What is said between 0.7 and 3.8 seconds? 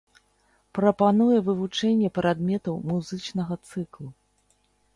Прапануе вывучэнне прадметаў музычнага